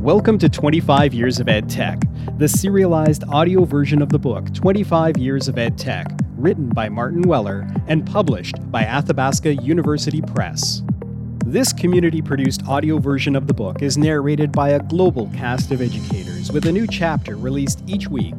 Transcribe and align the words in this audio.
Welcome 0.00 0.38
to 0.38 0.48
25 0.48 1.12
Years 1.12 1.40
of 1.40 1.48
Ed 1.50 1.68
Tech, 1.68 2.00
the 2.38 2.48
serialized 2.48 3.22
audio 3.24 3.66
version 3.66 4.00
of 4.00 4.08
the 4.08 4.18
book 4.18 4.50
25 4.54 5.18
Years 5.18 5.46
of 5.46 5.58
Ed 5.58 5.76
Tech, 5.76 6.06
written 6.38 6.70
by 6.70 6.88
Martin 6.88 7.20
Weller 7.20 7.68
and 7.86 8.06
published 8.06 8.54
by 8.70 8.84
Athabasca 8.84 9.56
University 9.56 10.22
Press. 10.22 10.80
This 11.44 11.74
community 11.74 12.22
produced 12.22 12.66
audio 12.66 12.96
version 12.98 13.36
of 13.36 13.46
the 13.46 13.52
book 13.52 13.82
is 13.82 13.98
narrated 13.98 14.52
by 14.52 14.70
a 14.70 14.82
global 14.84 15.28
cast 15.34 15.70
of 15.70 15.82
educators 15.82 16.50
with 16.50 16.64
a 16.64 16.72
new 16.72 16.86
chapter 16.86 17.36
released 17.36 17.82
each 17.86 18.08
week. 18.08 18.36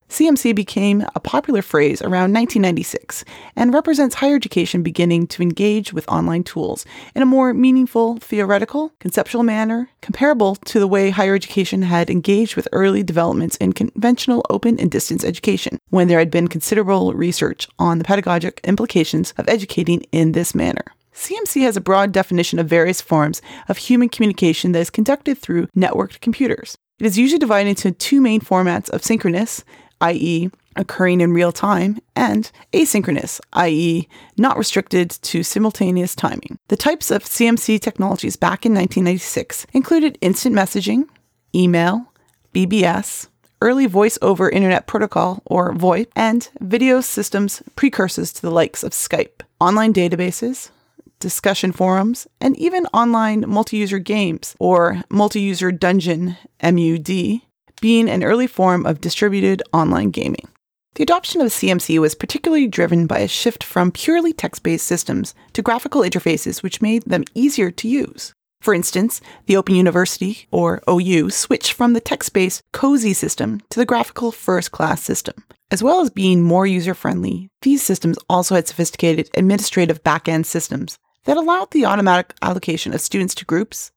CMC 0.10 0.56
became 0.56 1.06
a 1.16 1.20
popular 1.20 1.62
phrase 1.62 2.02
around 2.02 2.32
1996 2.32 3.26
and 3.56 3.74
represents 3.74 4.16
higher 4.16 4.36
education 4.36 4.84
beginning 4.84 5.28
to 5.28 5.42
engage 5.42 5.94
with 5.94 6.08
online 6.08 6.44
tools 6.44 6.86
in 7.16 7.22
a 7.22 7.26
more 7.26 7.54
meaningful, 7.54 8.18
theoretical, 8.18 8.92
conceptual 9.00 9.44
manner, 9.44 9.90
comparable 10.02 10.56
to 10.56 10.80
the 10.80 10.88
way 10.88 11.10
higher 11.10 11.36
education 11.36 11.82
had 11.82 12.10
engaged 12.10 12.56
with 12.56 12.68
early 12.72 13.04
developments 13.04 13.58
in 13.58 13.74
conventional 13.74 14.46
open 14.50 14.80
and 14.80 14.92
distance 14.92 15.24
education, 15.24 15.80
when 15.90 16.08
there 16.08 16.20
had 16.20 16.32
been 16.32 16.48
considerable 16.48 17.12
research 17.14 17.68
on 17.80 17.98
the 17.98 18.06
pedagogic 18.06 18.62
implications 18.64 19.34
of 19.38 19.50
educating 19.50 20.02
in 20.12 20.34
this 20.34 20.54
manner. 20.54 20.86
CMC 21.14 21.62
has 21.62 21.78
a 21.78 21.82
broad 21.82 22.12
definition 22.12 22.60
of 22.60 22.68
various 22.68 23.02
forms 23.02 23.42
of 23.68 23.78
human 23.78 24.10
communication 24.10 24.74
that 24.74 24.80
is 24.80 24.90
conducted 24.90 25.38
through 25.38 25.68
networked 25.68 26.20
computers. 26.20 26.78
It 27.00 27.06
is 27.06 27.18
usually 27.18 27.40
divided 27.40 27.70
into 27.70 27.92
two 27.92 28.22
main 28.22 28.40
formats 28.40 28.90
of 28.90 29.04
synchronous, 29.04 29.66
i.e., 30.02 30.50
occurring 30.76 31.22
in 31.22 31.34
real 31.34 31.52
time, 31.52 32.00
and 32.16 32.52
asynchronous, 32.74 33.40
i.e., 33.54 34.08
not 34.38 34.58
restricted 34.58 35.10
to 35.10 35.44
simultaneous 35.44 36.16
timing. 36.16 36.58
The 36.68 36.78
types 36.78 37.12
of 37.12 37.24
CMC 37.24 37.80
technologies 37.80 38.36
back 38.36 38.66
in 38.66 38.74
1996 38.74 39.68
included 39.74 40.18
instant 40.22 40.56
messaging, 40.56 41.06
email, 41.54 42.12
BBS, 42.54 43.28
early 43.62 43.86
voice 43.86 44.18
over 44.22 44.50
internet 44.50 44.88
protocol 44.88 45.42
or 45.46 45.74
VoIP, 45.74 46.08
and 46.16 46.50
video 46.60 47.02
systems 47.02 47.64
precursors 47.76 48.34
to 48.34 48.42
the 48.42 48.52
likes 48.52 48.84
of 48.84 48.92
Skype, 48.92 49.42
online 49.60 49.94
databases, 49.94 50.72
discussion 51.20 51.72
forums, 51.72 52.28
and 52.42 52.58
even 52.58 52.86
online 52.88 53.46
multi 53.48 53.78
user 53.78 54.00
games 54.00 54.56
or 54.60 55.02
multi 55.10 55.42
user 55.42 55.72
dungeon 55.72 56.38
MUD 56.62 57.42
being 57.82 58.10
an 58.10 58.24
early 58.24 58.48
form 58.48 58.86
of 58.86 59.02
distributed 59.02 59.62
online 59.74 60.12
gaming. 60.12 60.48
The 60.96 61.04
adoption 61.04 61.42
of 61.42 61.48
CMC 61.48 62.00
was 62.00 62.16
particularly 62.16 62.68
driven 62.68 63.06
by 63.06 63.20
a 63.20 63.28
shift 63.28 63.64
from 63.64 63.92
purely 63.92 64.32
text 64.32 64.64
based 64.64 64.88
systems 64.88 65.36
to 65.54 65.62
graphical 65.62 66.02
interfaces 66.02 66.64
which 66.64 66.82
made 66.82 67.04
them 67.04 67.26
easier 67.34 67.70
to 67.72 67.88
use. 67.88 68.34
For 68.62 68.74
instance, 68.74 69.22
the 69.46 69.58
Open 69.58 69.76
University, 69.76 70.48
or 70.52 70.82
OU, 70.90 71.30
switched 71.30 71.74
from 71.74 71.94
the 71.94 72.00
text 72.00 72.34
based 72.34 72.64
COSY 72.72 73.14
system 73.14 73.62
to 73.70 73.80
the 73.80 73.86
graphical 73.86 74.32
FirstClass 74.32 75.00
system. 75.00 75.36
As 75.70 75.84
well 75.84 76.02
as 76.02 76.10
being 76.10 76.42
more 76.42 76.66
user 76.66 76.94
friendly, 76.94 77.50
these 77.62 77.84
systems 77.84 78.18
also 78.30 78.56
had 78.56 78.68
sophisticated 78.68 79.30
administrative 79.36 80.04
back 80.04 80.28
end 80.28 80.48
systems 80.48 80.98
that 81.26 81.38
allowed 81.38 81.72
the 81.72 81.86
automatic 81.86 82.34
allocation 82.42 82.94
of 82.94 83.02
students 83.02 83.36
to 83.36 83.46
groups, 83.46 83.92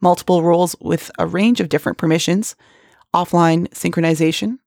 multiple 0.00 0.42
roles 0.42 0.74
with 0.80 1.10
a 1.18 1.26
range 1.26 1.60
of 1.60 1.68
different 1.68 1.96
permissions, 1.96 2.56
offline 3.14 3.68
synchronization, 3.68 4.58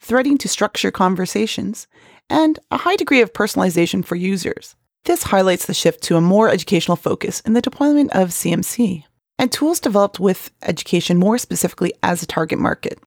threading 0.00 0.38
to 0.38 0.48
structure 0.48 0.90
conversations, 0.90 1.86
and 2.28 2.58
a 2.70 2.78
high 2.78 2.96
degree 2.96 3.20
of 3.20 3.32
personalization 3.32 4.04
for 4.04 4.16
users. 4.16 4.76
This 5.04 5.24
highlights 5.24 5.66
the 5.66 5.74
shift 5.74 6.02
to 6.04 6.16
a 6.16 6.20
more 6.20 6.48
educational 6.48 6.96
focus 6.96 7.40
in 7.40 7.54
the 7.54 7.60
deployment 7.60 8.12
of 8.12 8.28
CMC 8.28 9.04
and 9.42 9.50
tools 9.50 9.80
developed 9.80 10.20
with 10.20 10.52
education 10.62 11.18
more 11.18 11.36
specifically 11.36 11.92
as 12.00 12.22
a 12.22 12.26
target 12.26 12.60
market. 12.60 13.00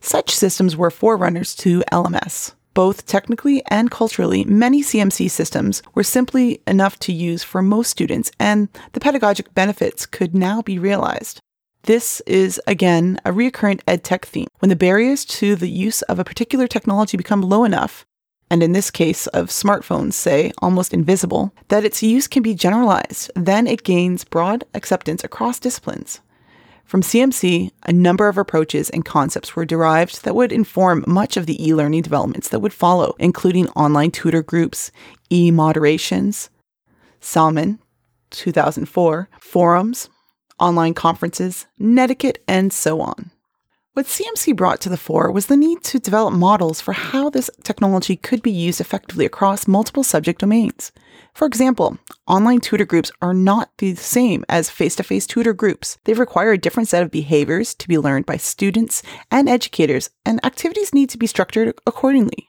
Such 0.00 0.34
systems 0.34 0.76
were 0.76 0.90
forerunners 0.90 1.54
to 1.56 1.84
LMS. 1.92 2.54
Both 2.74 3.06
technically 3.06 3.62
and 3.70 3.88
culturally, 3.88 4.44
many 4.44 4.82
CMC 4.82 5.30
systems 5.30 5.82
were 5.94 6.02
simply 6.02 6.62
enough 6.66 6.98
to 7.00 7.12
use 7.12 7.44
for 7.44 7.62
most 7.62 7.90
students, 7.90 8.32
and 8.40 8.68
the 8.92 9.00
pedagogic 9.00 9.54
benefits 9.54 10.04
could 10.04 10.34
now 10.34 10.62
be 10.62 10.80
realized. 10.80 11.40
This 11.82 12.20
is, 12.26 12.60
again, 12.66 13.18
a 13.24 13.32
recurrent 13.32 13.84
EdTech 13.86 14.24
theme. 14.24 14.48
When 14.58 14.68
the 14.68 14.76
barriers 14.76 15.24
to 15.26 15.56
the 15.56 15.70
use 15.70 16.02
of 16.02 16.18
a 16.18 16.24
particular 16.24 16.66
technology 16.66 17.16
become 17.16 17.42
low 17.42 17.64
enough, 17.64 18.04
and 18.50 18.62
in 18.62 18.72
this 18.72 18.90
case 18.90 19.26
of 19.28 19.48
smartphones, 19.48 20.14
say, 20.14 20.52
almost 20.58 20.94
invisible, 20.94 21.52
that 21.68 21.84
its 21.84 22.02
use 22.02 22.26
can 22.26 22.42
be 22.42 22.54
generalized, 22.54 23.30
then 23.34 23.66
it 23.66 23.84
gains 23.84 24.24
broad 24.24 24.64
acceptance 24.74 25.22
across 25.22 25.58
disciplines. 25.58 26.20
From 26.84 27.02
CMC, 27.02 27.70
a 27.84 27.92
number 27.92 28.28
of 28.28 28.38
approaches 28.38 28.88
and 28.88 29.04
concepts 29.04 29.54
were 29.54 29.66
derived 29.66 30.24
that 30.24 30.34
would 30.34 30.52
inform 30.52 31.04
much 31.06 31.36
of 31.36 31.44
the 31.44 31.62
e 31.62 31.74
learning 31.74 32.00
developments 32.00 32.48
that 32.48 32.60
would 32.60 32.72
follow, 32.72 33.14
including 33.18 33.68
online 33.70 34.10
tutor 34.10 34.42
groups, 34.42 34.90
e 35.30 35.50
moderations, 35.50 36.48
Salmon, 37.20 37.78
2004, 38.30 39.28
forums, 39.38 40.08
online 40.58 40.94
conferences, 40.94 41.66
netiquette, 41.78 42.42
and 42.46 42.72
so 42.72 43.00
on. 43.00 43.30
What 43.98 44.06
CMC 44.06 44.54
brought 44.54 44.80
to 44.82 44.88
the 44.88 44.96
fore 44.96 45.32
was 45.32 45.46
the 45.46 45.56
need 45.56 45.82
to 45.82 45.98
develop 45.98 46.32
models 46.32 46.80
for 46.80 46.92
how 46.92 47.30
this 47.30 47.50
technology 47.64 48.14
could 48.14 48.42
be 48.42 48.50
used 48.52 48.80
effectively 48.80 49.26
across 49.26 49.66
multiple 49.66 50.04
subject 50.04 50.38
domains. 50.38 50.92
For 51.34 51.46
example, 51.46 51.98
online 52.26 52.60
tutor 52.60 52.84
groups 52.84 53.10
are 53.20 53.34
not 53.34 53.70
the 53.78 53.96
same 53.96 54.44
as 54.48 54.70
face 54.70 54.94
to 54.96 55.02
face 55.02 55.26
tutor 55.26 55.52
groups. 55.52 55.98
They 56.04 56.14
require 56.14 56.52
a 56.52 56.58
different 56.58 56.88
set 56.88 57.02
of 57.02 57.10
behaviors 57.10 57.74
to 57.74 57.88
be 57.88 57.98
learned 57.98 58.24
by 58.24 58.36
students 58.36 59.02
and 59.32 59.48
educators, 59.48 60.10
and 60.24 60.44
activities 60.44 60.94
need 60.94 61.10
to 61.10 61.18
be 61.18 61.26
structured 61.26 61.74
accordingly. 61.84 62.48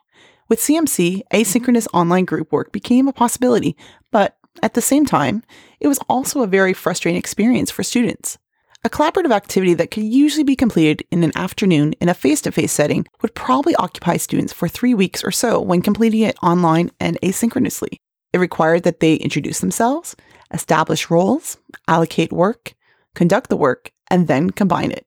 With 0.50 0.60
CMC, 0.60 1.22
asynchronous 1.34 1.88
online 1.94 2.26
group 2.26 2.52
work 2.52 2.72
became 2.72 3.08
a 3.08 3.14
possibility, 3.14 3.76
but 4.12 4.38
at 4.62 4.74
the 4.74 4.82
same 4.82 5.06
time, 5.06 5.44
it 5.80 5.88
was 5.88 6.00
also 6.10 6.42
a 6.42 6.48
very 6.48 6.74
frustrating 6.74 7.18
experience 7.18 7.72
for 7.72 7.84
students. 7.84 8.38
A 8.84 8.90
collaborative 8.90 9.34
activity 9.34 9.74
that 9.74 9.92
could 9.92 10.04
usually 10.04 10.44
be 10.44 10.56
completed 10.56 11.04
in 11.12 11.24
an 11.24 11.34
afternoon 11.36 11.94
in 12.00 12.08
a 12.08 12.14
face 12.14 12.40
to 12.42 12.52
face 12.52 12.72
setting 12.72 13.06
would 13.22 13.36
probably 13.36 13.76
occupy 13.76 14.16
students 14.16 14.54
for 14.54 14.70
three 14.70 14.94
weeks 14.94 15.22
or 15.22 15.32
so 15.32 15.60
when 15.60 15.82
completing 15.82 16.22
it 16.22 16.38
online 16.42 16.90
and 17.00 17.20
asynchronously. 17.22 18.00
It 18.32 18.38
required 18.38 18.84
that 18.84 19.02
they 19.02 19.16
introduce 19.16 19.60
themselves, 19.60 20.16
establish 20.54 21.10
roles, 21.10 21.58
allocate 21.90 22.32
work, 22.32 22.74
conduct 23.16 23.50
the 23.50 23.58
work, 23.58 23.92
and 24.10 24.28
then 24.28 24.50
combine 24.50 24.92
it. 24.92 25.06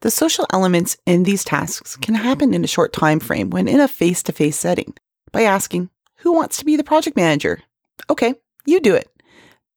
The 0.00 0.10
social 0.10 0.46
elements 0.52 0.96
in 1.06 1.22
these 1.22 1.44
tasks 1.44 1.94
can 1.94 2.16
happen 2.16 2.52
in 2.52 2.64
a 2.64 2.68
short 2.68 2.92
time 2.92 3.20
frame 3.20 3.50
when 3.50 3.68
in 3.68 3.78
a 3.78 3.86
face 3.86 4.22
to 4.24 4.32
face 4.32 4.58
setting 4.58 4.94
by 5.30 5.42
asking, 5.42 5.90
Who 6.18 6.32
wants 6.32 6.56
to 6.58 6.64
be 6.64 6.76
the 6.76 6.82
project 6.82 7.16
manager? 7.16 7.62
Okay, 8.10 8.34
you 8.66 8.80
do 8.80 8.94
it. 8.94 9.08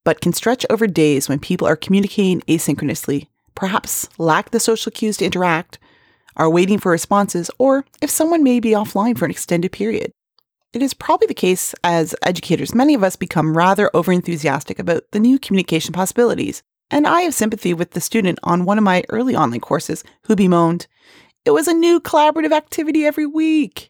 But 0.04 0.22
can 0.22 0.34
stretch 0.34 0.66
over 0.70 0.88
days 0.88 1.28
when 1.28 1.40
people 1.40 1.68
are 1.68 1.76
communicating 1.76 2.42
asynchronously, 2.42 3.28
perhaps 3.56 4.08
lack 4.18 4.52
the 4.52 4.60
social 4.60 4.92
cues 4.92 5.18
to 5.18 5.26
interact, 5.26 5.80
are 6.36 6.50
waiting 6.50 6.80
for 6.80 6.92
responses, 6.92 7.50
or 7.58 7.86
if 8.02 8.10
someone 8.10 8.44
may 8.44 8.60
be 8.60 8.72
offline 8.72 9.18
for 9.18 9.26
an 9.26 9.32
extended 9.32 9.72
period. 9.72 10.12
It 10.74 10.82
is 10.82 10.94
probably 10.94 11.28
the 11.28 11.34
case 11.34 11.74
as 11.86 12.14
educators, 12.22 12.76
many 12.76 12.94
of 12.94 13.04
us 13.04 13.16
become 13.16 13.58
rather 13.58 13.90
overenthusiastic 13.94 14.78
about 14.78 15.04
the 15.12 15.22
new 15.22 15.40
communication 15.40 15.94
possibilities. 15.94 16.62
And 16.92 17.08
I 17.08 17.22
have 17.22 17.34
sympathy 17.34 17.74
with 17.74 17.92
the 17.92 18.02
student 18.02 18.40
on 18.44 18.66
one 18.66 18.78
of 18.78 18.84
my 18.84 19.04
early 19.10 19.36
online 19.36 19.62
courses 19.62 20.04
who 20.24 20.36
bemoaned, 20.36 20.88
It 21.46 21.52
was 21.52 21.68
a 21.68 21.74
new 21.74 22.00
collaborative 22.00 22.52
activity 22.52 23.06
every 23.06 23.26
week. 23.26 23.90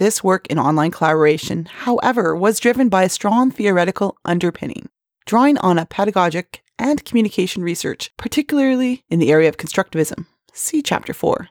This 0.00 0.24
work 0.24 0.46
in 0.46 0.58
online 0.58 0.92
collaboration, 0.92 1.66
however, 1.66 2.34
was 2.34 2.58
driven 2.58 2.88
by 2.88 3.02
a 3.02 3.08
strong 3.10 3.50
theoretical 3.50 4.16
underpinning. 4.24 4.88
drawing 5.26 5.58
on 5.58 5.78
a 5.78 5.84
pedagogic 5.84 6.62
and 6.78 7.04
communication 7.04 7.62
research, 7.62 8.10
particularly 8.16 9.04
in 9.10 9.18
the 9.18 9.30
area 9.30 9.50
of 9.50 9.58
constructivism. 9.58 10.24
See 10.54 10.80
Chapter 10.80 11.12
4. 11.12 11.50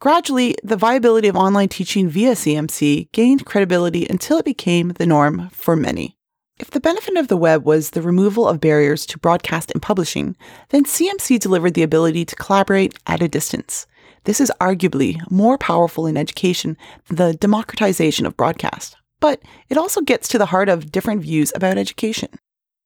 Gradually, 0.00 0.54
the 0.62 0.76
viability 0.76 1.26
of 1.26 1.34
online 1.34 1.68
teaching 1.68 2.08
via 2.08 2.34
CMC 2.34 3.10
gained 3.10 3.44
credibility 3.44 4.06
until 4.08 4.38
it 4.38 4.44
became 4.44 4.90
the 4.90 5.04
norm 5.04 5.50
for 5.50 5.74
many. 5.74 6.16
If 6.60 6.70
the 6.70 6.78
benefit 6.78 7.16
of 7.16 7.26
the 7.26 7.36
web 7.36 7.64
was 7.64 7.90
the 7.90 8.02
removal 8.02 8.46
of 8.46 8.60
barriers 8.60 9.04
to 9.06 9.18
broadcast 9.18 9.72
and 9.72 9.82
publishing, 9.82 10.36
then 10.68 10.84
CMC 10.84 11.40
delivered 11.40 11.74
the 11.74 11.82
ability 11.82 12.24
to 12.26 12.36
collaborate 12.36 12.96
at 13.08 13.20
a 13.20 13.28
distance. 13.28 13.88
This 14.24 14.40
is 14.40 14.52
arguably 14.60 15.18
more 15.30 15.58
powerful 15.58 16.06
in 16.06 16.16
education 16.16 16.76
than 17.08 17.16
the 17.16 17.34
democratization 17.34 18.26
of 18.26 18.36
broadcast, 18.36 18.96
but 19.20 19.40
it 19.68 19.78
also 19.78 20.00
gets 20.00 20.28
to 20.28 20.38
the 20.38 20.46
heart 20.46 20.68
of 20.68 20.92
different 20.92 21.22
views 21.22 21.52
about 21.54 21.78
education. 21.78 22.28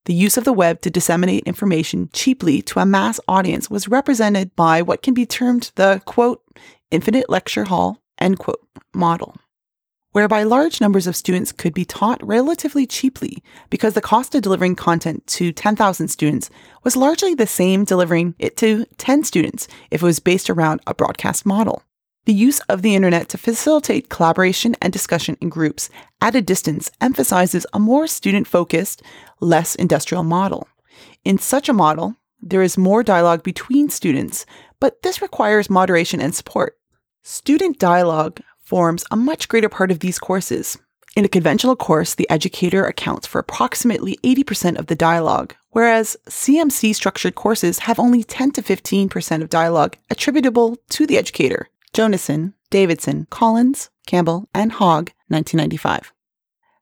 The 0.06 0.14
use 0.14 0.36
of 0.36 0.44
the 0.44 0.52
web 0.52 0.82
to 0.82 0.90
disseminate 0.90 1.44
information 1.44 2.10
cheaply 2.12 2.60
to 2.62 2.80
a 2.80 2.86
mass 2.86 3.18
audience 3.26 3.70
was 3.70 3.88
represented 3.88 4.54
by 4.54 4.82
what 4.82 5.02
can 5.02 5.14
be 5.14 5.24
termed 5.24 5.72
the 5.76 6.02
quote, 6.04 6.42
infinite 6.90 7.30
lecture 7.30 7.64
hall, 7.64 7.98
end 8.18 8.38
quote, 8.38 8.60
model, 8.94 9.34
whereby 10.14 10.44
large 10.44 10.80
numbers 10.80 11.08
of 11.08 11.16
students 11.16 11.50
could 11.50 11.74
be 11.74 11.84
taught 11.84 12.24
relatively 12.24 12.86
cheaply 12.86 13.42
because 13.68 13.94
the 13.94 14.00
cost 14.00 14.32
of 14.32 14.42
delivering 14.42 14.76
content 14.76 15.26
to 15.26 15.52
10,000 15.52 16.06
students 16.06 16.50
was 16.84 16.96
largely 16.96 17.34
the 17.34 17.48
same 17.48 17.84
delivering 17.84 18.32
it 18.38 18.56
to 18.56 18.86
10 18.96 19.24
students 19.24 19.66
if 19.90 20.02
it 20.02 20.06
was 20.06 20.20
based 20.20 20.48
around 20.48 20.80
a 20.86 20.94
broadcast 20.94 21.44
model. 21.44 21.82
The 22.26 22.32
use 22.32 22.60
of 22.68 22.82
the 22.82 22.94
internet 22.94 23.28
to 23.30 23.38
facilitate 23.38 24.08
collaboration 24.08 24.76
and 24.80 24.92
discussion 24.92 25.36
in 25.40 25.48
groups 25.48 25.90
at 26.20 26.36
a 26.36 26.40
distance 26.40 26.92
emphasizes 27.00 27.66
a 27.72 27.80
more 27.80 28.06
student 28.06 28.46
focused, 28.46 29.02
less 29.40 29.74
industrial 29.74 30.22
model. 30.22 30.68
In 31.24 31.38
such 31.38 31.68
a 31.68 31.74
model, 31.74 32.14
there 32.40 32.62
is 32.62 32.78
more 32.78 33.02
dialogue 33.02 33.42
between 33.42 33.90
students, 33.90 34.46
but 34.78 35.02
this 35.02 35.20
requires 35.20 35.68
moderation 35.68 36.20
and 36.20 36.32
support. 36.32 36.78
Student 37.24 37.80
dialogue 37.80 38.40
forms 38.64 39.04
a 39.10 39.16
much 39.16 39.48
greater 39.48 39.68
part 39.68 39.90
of 39.90 40.00
these 40.00 40.18
courses. 40.18 40.78
In 41.16 41.24
a 41.24 41.28
conventional 41.28 41.76
course, 41.76 42.14
the 42.14 42.28
educator 42.28 42.84
accounts 42.84 43.26
for 43.26 43.38
approximately 43.38 44.18
80% 44.24 44.78
of 44.78 44.86
the 44.86 44.96
dialogue, 44.96 45.54
whereas 45.70 46.16
CMC 46.28 46.94
structured 46.94 47.36
courses 47.36 47.80
have 47.80 48.00
only 48.00 48.24
10 48.24 48.50
to 48.52 48.62
15% 48.62 49.42
of 49.42 49.48
dialogue 49.48 49.96
attributable 50.10 50.76
to 50.90 51.06
the 51.06 51.16
educator. 51.16 51.68
Jonassen, 51.92 52.54
Davidson, 52.70 53.28
Collins, 53.30 53.90
Campbell, 54.06 54.48
and 54.52 54.72
Haag, 54.72 55.10
1995. 55.28 56.12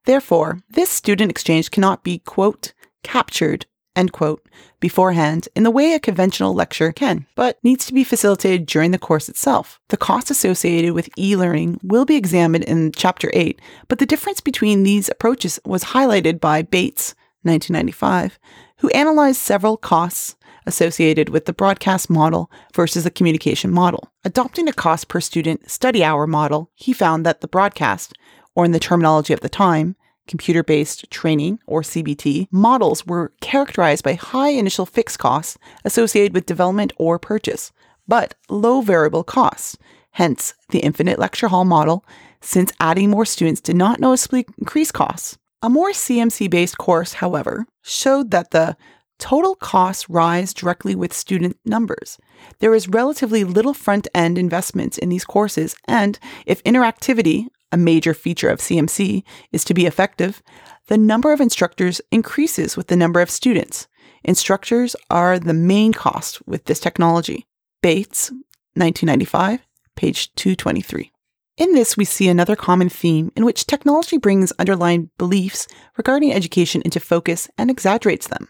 Therefore, 0.06 0.62
this 0.70 0.88
student 0.88 1.30
exchange 1.30 1.70
cannot 1.70 2.02
be, 2.02 2.18
quote, 2.18 2.72
captured 3.02 3.66
end 3.94 4.12
quote, 4.12 4.46
beforehand 4.80 5.48
in 5.54 5.62
the 5.62 5.70
way 5.70 5.92
a 5.92 6.00
conventional 6.00 6.54
lecture 6.54 6.92
can, 6.92 7.26
but 7.34 7.58
needs 7.62 7.86
to 7.86 7.94
be 7.94 8.04
facilitated 8.04 8.66
during 8.66 8.90
the 8.90 8.98
course 8.98 9.28
itself. 9.28 9.80
The 9.88 9.96
costs 9.96 10.30
associated 10.30 10.92
with 10.92 11.08
e-learning 11.18 11.80
will 11.82 12.04
be 12.04 12.16
examined 12.16 12.64
in 12.64 12.92
Chapter 12.92 13.30
8, 13.32 13.60
but 13.88 13.98
the 13.98 14.06
difference 14.06 14.40
between 14.40 14.82
these 14.82 15.08
approaches 15.08 15.60
was 15.64 15.84
highlighted 15.84 16.40
by 16.40 16.62
Bates, 16.62 17.14
1995, 17.42 18.38
who 18.78 18.88
analyzed 18.90 19.40
several 19.40 19.76
costs 19.76 20.36
associated 20.66 21.28
with 21.28 21.46
the 21.46 21.52
broadcast 21.52 22.08
model 22.08 22.50
versus 22.74 23.04
the 23.04 23.10
communication 23.10 23.70
model. 23.70 24.12
Adopting 24.24 24.68
a 24.68 24.72
cost 24.72 25.08
per 25.08 25.20
student 25.20 25.68
study 25.68 26.04
hour 26.04 26.26
model, 26.26 26.70
he 26.74 26.92
found 26.92 27.26
that 27.26 27.40
the 27.40 27.48
broadcast, 27.48 28.12
or 28.54 28.64
in 28.64 28.72
the 28.72 28.78
terminology 28.78 29.32
of 29.32 29.40
the 29.40 29.48
time, 29.48 29.96
computer 30.32 30.62
based 30.62 31.10
training, 31.10 31.58
or 31.66 31.82
CBT, 31.82 32.48
models 32.50 33.06
were 33.06 33.32
characterized 33.42 34.02
by 34.02 34.14
high 34.14 34.48
initial 34.48 34.86
fixed 34.86 35.18
costs 35.18 35.58
associated 35.84 36.32
with 36.32 36.46
development 36.46 36.90
or 36.96 37.18
purchase, 37.18 37.70
but 38.08 38.34
low 38.48 38.80
variable 38.80 39.24
costs. 39.24 39.76
Hence, 40.12 40.54
the 40.70 40.78
infinite 40.78 41.18
lecture 41.18 41.48
hall 41.48 41.66
model, 41.66 42.02
since 42.40 42.72
adding 42.80 43.10
more 43.10 43.26
students 43.26 43.60
did 43.60 43.76
not 43.76 44.00
noticeably 44.00 44.46
increase 44.56 44.90
costs. 44.90 45.36
A 45.60 45.68
more 45.68 45.90
CMC 45.90 46.48
based 46.48 46.78
course, 46.78 47.12
however, 47.12 47.66
showed 47.82 48.30
that 48.30 48.52
the 48.52 48.74
total 49.18 49.54
costs 49.54 50.08
rise 50.08 50.54
directly 50.54 50.94
with 50.94 51.12
student 51.12 51.58
numbers. 51.66 52.18
There 52.60 52.74
is 52.74 52.88
relatively 52.88 53.44
little 53.44 53.74
front 53.74 54.08
end 54.14 54.38
investment 54.38 54.96
in 54.96 55.10
these 55.10 55.26
courses, 55.26 55.76
and 55.86 56.18
if 56.46 56.64
interactivity 56.64 57.48
a 57.72 57.76
major 57.76 58.14
feature 58.14 58.50
of 58.50 58.60
CMC, 58.60 59.24
is 59.50 59.64
to 59.64 59.74
be 59.74 59.86
effective, 59.86 60.42
the 60.88 60.98
number 60.98 61.32
of 61.32 61.40
instructors 61.40 62.00
increases 62.10 62.76
with 62.76 62.88
the 62.88 62.96
number 62.96 63.20
of 63.20 63.30
students. 63.30 63.88
Instructors 64.24 64.94
are 65.10 65.38
the 65.38 65.54
main 65.54 65.92
cost 65.92 66.46
with 66.46 66.66
this 66.66 66.78
technology. 66.78 67.46
Bates, 67.82 68.30
1995, 68.74 69.66
page 69.96 70.32
223. 70.34 71.10
In 71.58 71.74
this, 71.74 71.96
we 71.96 72.04
see 72.04 72.28
another 72.28 72.56
common 72.56 72.88
theme 72.88 73.30
in 73.36 73.44
which 73.44 73.66
technology 73.66 74.16
brings 74.16 74.52
underlying 74.52 75.10
beliefs 75.18 75.68
regarding 75.96 76.32
education 76.32 76.82
into 76.82 76.98
focus 76.98 77.48
and 77.58 77.70
exaggerates 77.70 78.28
them. 78.28 78.48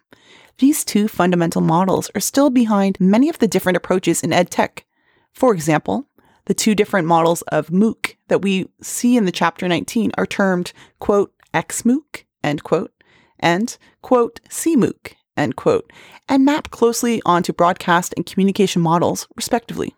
These 0.58 0.84
two 0.84 1.08
fundamental 1.08 1.62
models 1.62 2.10
are 2.14 2.20
still 2.20 2.50
behind 2.50 3.00
many 3.00 3.28
of 3.28 3.38
the 3.38 3.48
different 3.48 3.76
approaches 3.76 4.22
in 4.22 4.30
EdTech. 4.30 4.82
For 5.32 5.52
example, 5.52 6.06
the 6.44 6.54
two 6.54 6.74
different 6.74 7.08
models 7.08 7.42
of 7.42 7.68
MOOC 7.68 8.16
that 8.32 8.40
we 8.40 8.66
see 8.80 9.18
in 9.18 9.26
the 9.26 9.30
chapter 9.30 9.68
19 9.68 10.10
are 10.16 10.24
termed, 10.24 10.72
quote, 11.00 11.34
XMOOC, 11.52 12.24
end 12.42 12.64
quote, 12.64 12.90
and, 13.38 13.76
quote, 14.00 14.40
CMOOC, 14.48 15.12
end 15.36 15.54
quote, 15.56 15.92
and 16.30 16.42
map 16.42 16.70
closely 16.70 17.20
onto 17.26 17.52
broadcast 17.52 18.14
and 18.16 18.24
communication 18.24 18.80
models, 18.80 19.28
respectively. 19.36 19.94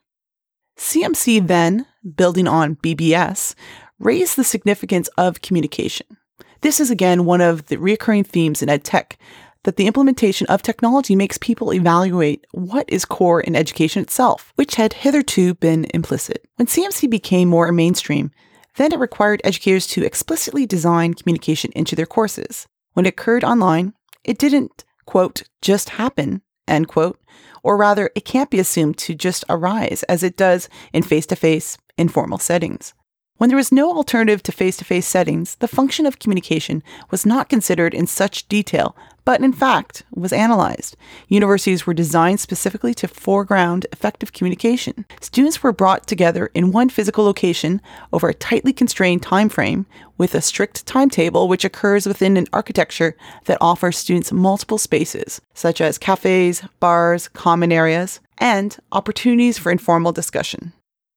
CMC 0.76 1.46
then, 1.46 1.86
building 2.16 2.48
on 2.48 2.74
BBS, 2.74 3.54
raised 4.00 4.34
the 4.34 4.42
significance 4.42 5.06
of 5.16 5.40
communication. 5.40 6.08
This 6.62 6.80
is 6.80 6.90
again 6.90 7.24
one 7.24 7.40
of 7.40 7.66
the 7.66 7.76
recurring 7.76 8.24
themes 8.24 8.62
in 8.62 8.68
EdTech 8.68 9.12
that 9.64 9.76
the 9.76 9.86
implementation 9.86 10.46
of 10.46 10.62
technology 10.62 11.16
makes 11.16 11.36
people 11.38 11.74
evaluate 11.74 12.46
what 12.52 12.84
is 12.88 13.04
core 13.04 13.40
in 13.40 13.56
education 13.56 14.02
itself, 14.02 14.52
which 14.54 14.76
had 14.76 14.92
hitherto 14.92 15.54
been 15.54 15.86
implicit. 15.92 16.46
When 16.56 16.66
CMC 16.66 17.10
became 17.10 17.48
more 17.48 17.70
mainstream, 17.72 18.30
then 18.76 18.92
it 18.92 18.98
required 18.98 19.40
educators 19.44 19.86
to 19.88 20.04
explicitly 20.04 20.66
design 20.66 21.14
communication 21.14 21.70
into 21.74 21.96
their 21.96 22.06
courses. 22.06 22.66
When 22.92 23.06
it 23.06 23.10
occurred 23.10 23.44
online, 23.44 23.94
it 24.22 24.38
didn't, 24.38 24.84
quote, 25.06 25.42
just 25.60 25.90
happen, 25.90 26.42
end 26.66 26.88
quote, 26.88 27.20
or 27.62 27.76
rather, 27.76 28.10
it 28.14 28.24
can't 28.24 28.50
be 28.50 28.58
assumed 28.58 28.98
to 28.98 29.14
just 29.14 29.44
arise 29.48 30.02
as 30.04 30.22
it 30.22 30.36
does 30.36 30.68
in 30.92 31.02
face 31.02 31.26
to 31.26 31.36
face, 31.36 31.78
informal 31.96 32.38
settings. 32.38 32.94
When 33.38 33.48
there 33.48 33.56
was 33.56 33.72
no 33.72 33.92
alternative 33.92 34.44
to 34.44 34.52
face 34.52 34.76
to 34.76 34.84
face 34.84 35.08
settings, 35.08 35.56
the 35.56 35.66
function 35.66 36.06
of 36.06 36.20
communication 36.20 36.84
was 37.10 37.26
not 37.26 37.48
considered 37.48 37.92
in 37.92 38.06
such 38.06 38.46
detail, 38.46 38.96
but 39.24 39.40
in 39.42 39.52
fact 39.52 40.04
was 40.14 40.32
analyzed. 40.32 40.96
Universities 41.26 41.84
were 41.84 41.94
designed 41.94 42.38
specifically 42.38 42.94
to 42.94 43.08
foreground 43.08 43.86
effective 43.90 44.32
communication. 44.32 45.04
Students 45.20 45.64
were 45.64 45.72
brought 45.72 46.06
together 46.06 46.48
in 46.54 46.70
one 46.70 46.88
physical 46.88 47.24
location 47.24 47.80
over 48.12 48.28
a 48.28 48.34
tightly 48.34 48.72
constrained 48.72 49.22
time 49.22 49.48
frame 49.48 49.86
with 50.16 50.32
a 50.36 50.40
strict 50.40 50.86
timetable 50.86 51.48
which 51.48 51.64
occurs 51.64 52.06
within 52.06 52.36
an 52.36 52.46
architecture 52.52 53.16
that 53.46 53.58
offers 53.60 53.98
students 53.98 54.30
multiple 54.30 54.78
spaces, 54.78 55.40
such 55.54 55.80
as 55.80 55.98
cafes, 55.98 56.62
bars, 56.78 57.26
common 57.26 57.72
areas, 57.72 58.20
and 58.38 58.78
opportunities 58.92 59.58
for 59.58 59.72
informal 59.72 60.12
discussion. 60.12 60.72